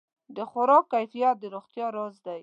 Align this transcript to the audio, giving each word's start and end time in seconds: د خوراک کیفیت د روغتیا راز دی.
د 0.35 0.37
خوراک 0.49 0.85
کیفیت 0.93 1.35
د 1.39 1.43
روغتیا 1.55 1.87
راز 1.95 2.15
دی. 2.25 2.39